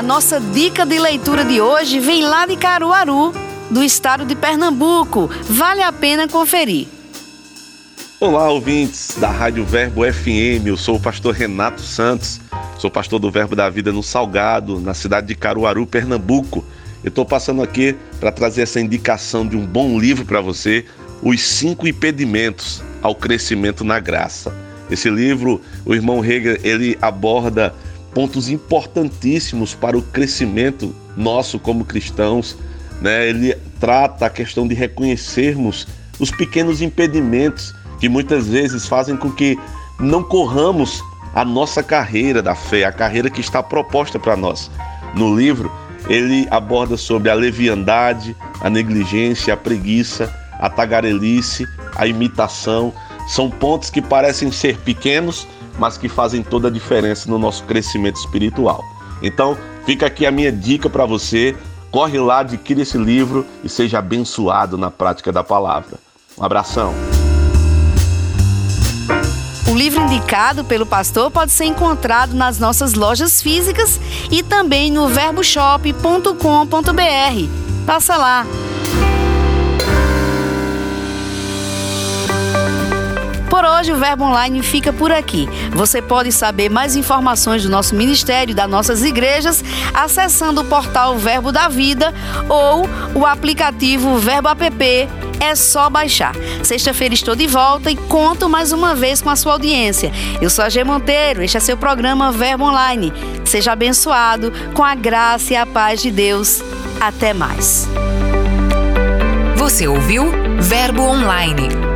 A 0.00 0.02
nossa 0.02 0.40
dica 0.40 0.86
de 0.86 0.98
leitura 0.98 1.44
de 1.44 1.60
hoje 1.60 2.00
vem 2.00 2.24
lá 2.24 2.46
de 2.46 2.56
Caruaru, 2.56 3.34
do 3.70 3.84
estado 3.84 4.24
de 4.24 4.34
Pernambuco. 4.34 5.28
Vale 5.42 5.82
a 5.82 5.92
pena 5.92 6.26
conferir. 6.26 6.88
Olá, 8.18 8.48
ouvintes 8.48 9.18
da 9.20 9.28
Rádio 9.28 9.62
Verbo 9.62 10.10
FM. 10.10 10.64
Eu 10.64 10.78
sou 10.78 10.96
o 10.96 11.00
pastor 11.00 11.34
Renato 11.34 11.82
Santos. 11.82 12.40
Sou 12.78 12.90
pastor 12.90 13.18
do 13.18 13.30
Verbo 13.30 13.54
da 13.54 13.68
Vida 13.68 13.92
no 13.92 14.02
Salgado, 14.02 14.80
na 14.80 14.94
cidade 14.94 15.26
de 15.26 15.34
Caruaru, 15.34 15.86
Pernambuco. 15.86 16.64
Eu 17.04 17.10
estou 17.10 17.26
passando 17.26 17.62
aqui 17.62 17.94
para 18.18 18.32
trazer 18.32 18.62
essa 18.62 18.80
indicação 18.80 19.46
de 19.46 19.54
um 19.54 19.66
bom 19.66 19.98
livro 19.98 20.24
para 20.24 20.40
você, 20.40 20.86
Os 21.22 21.42
Cinco 21.42 21.86
Impedimentos 21.86 22.82
ao 23.02 23.14
Crescimento 23.14 23.84
na 23.84 24.00
Graça. 24.00 24.50
Esse 24.90 25.10
livro, 25.10 25.60
o 25.84 25.94
irmão 25.94 26.24
Hegel, 26.24 26.56
ele 26.64 26.96
aborda 27.02 27.74
pontos 28.14 28.48
importantíssimos 28.48 29.74
para 29.74 29.96
o 29.96 30.02
crescimento 30.02 30.94
nosso 31.16 31.58
como 31.58 31.84
cristãos. 31.84 32.56
Né? 33.00 33.28
Ele 33.28 33.54
trata 33.78 34.26
a 34.26 34.30
questão 34.30 34.66
de 34.66 34.74
reconhecermos 34.74 35.86
os 36.18 36.30
pequenos 36.30 36.82
impedimentos 36.82 37.74
que 37.98 38.08
muitas 38.08 38.46
vezes 38.46 38.86
fazem 38.86 39.16
com 39.16 39.30
que 39.30 39.58
não 39.98 40.22
corramos 40.22 41.02
a 41.34 41.44
nossa 41.44 41.82
carreira 41.82 42.42
da 42.42 42.54
fé, 42.54 42.84
a 42.84 42.92
carreira 42.92 43.30
que 43.30 43.40
está 43.40 43.62
proposta 43.62 44.18
para 44.18 44.36
nós. 44.36 44.70
No 45.14 45.34
livro, 45.36 45.70
ele 46.08 46.46
aborda 46.50 46.96
sobre 46.96 47.30
a 47.30 47.34
leviandade, 47.34 48.36
a 48.60 48.70
negligência, 48.70 49.54
a 49.54 49.56
preguiça, 49.56 50.34
a 50.58 50.68
tagarelice, 50.68 51.66
a 51.96 52.06
imitação. 52.06 52.92
São 53.28 53.50
pontos 53.50 53.90
que 53.90 54.02
parecem 54.02 54.50
ser 54.50 54.78
pequenos, 54.78 55.46
mas 55.80 55.96
que 55.96 56.08
fazem 56.08 56.42
toda 56.42 56.68
a 56.68 56.70
diferença 56.70 57.28
no 57.28 57.38
nosso 57.38 57.64
crescimento 57.64 58.16
espiritual. 58.16 58.84
Então, 59.22 59.56
fica 59.86 60.06
aqui 60.06 60.26
a 60.26 60.30
minha 60.30 60.52
dica 60.52 60.90
para 60.90 61.06
você. 61.06 61.56
Corre 61.90 62.20
lá, 62.20 62.40
adquire 62.40 62.82
esse 62.82 62.98
livro 62.98 63.46
e 63.64 63.68
seja 63.68 63.98
abençoado 63.98 64.76
na 64.76 64.90
prática 64.90 65.32
da 65.32 65.42
palavra. 65.42 65.98
Um 66.38 66.44
abração. 66.44 66.94
O 69.68 69.74
livro 69.74 70.02
indicado 70.02 70.64
pelo 70.64 70.84
pastor 70.84 71.30
pode 71.30 71.52
ser 71.52 71.64
encontrado 71.64 72.34
nas 72.34 72.58
nossas 72.58 72.94
lojas 72.94 73.40
físicas 73.40 73.98
e 74.30 74.42
também 74.42 74.90
no 74.90 75.08
verboshop.com.br. 75.08 77.86
Passa 77.86 78.16
lá. 78.16 78.46
Hoje, 83.78 83.92
o 83.92 83.96
Verbo 83.96 84.24
Online 84.24 84.62
fica 84.62 84.92
por 84.92 85.12
aqui. 85.12 85.48
Você 85.70 86.02
pode 86.02 86.32
saber 86.32 86.68
mais 86.68 86.96
informações 86.96 87.62
do 87.62 87.68
nosso 87.68 87.94
ministério 87.94 88.54
das 88.54 88.68
nossas 88.68 89.04
igrejas 89.04 89.62
acessando 89.94 90.62
o 90.62 90.64
portal 90.64 91.16
Verbo 91.16 91.52
da 91.52 91.68
Vida 91.68 92.12
ou 92.48 92.84
o 93.14 93.24
aplicativo 93.24 94.18
Verbo 94.18 94.48
App 94.48 95.08
É 95.38 95.54
só 95.54 95.88
baixar. 95.88 96.34
Sexta-feira 96.62 97.14
estou 97.14 97.36
de 97.36 97.46
volta 97.46 97.90
e 97.90 97.96
conto 97.96 98.48
mais 98.48 98.72
uma 98.72 98.94
vez 98.94 99.22
com 99.22 99.30
a 99.30 99.36
sua 99.36 99.52
audiência. 99.52 100.12
Eu 100.40 100.50
sou 100.50 100.64
a 100.64 100.68
G 100.68 100.82
Monteiro, 100.82 101.42
este 101.42 101.56
é 101.56 101.60
seu 101.60 101.76
programa 101.76 102.32
Verbo 102.32 102.64
Online. 102.64 103.12
Seja 103.44 103.72
abençoado 103.72 104.52
com 104.74 104.82
a 104.82 104.94
graça 104.94 105.52
e 105.52 105.56
a 105.56 105.64
paz 105.64 106.02
de 106.02 106.10
Deus. 106.10 106.62
Até 107.00 107.32
mais. 107.32 107.88
Você 109.56 109.86
ouviu 109.86 110.30
Verbo 110.58 111.02
Online, 111.02 111.68